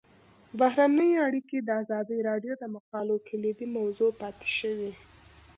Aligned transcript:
بهرنۍ 0.59 1.11
اړیکې 1.25 1.57
د 1.61 1.69
ازادي 1.81 2.17
راډیو 2.29 2.53
د 2.57 2.63
مقالو 2.75 3.15
کلیدي 3.29 3.67
موضوع 3.77 4.11
پاتې 4.21 4.47
شوی. 4.59 4.91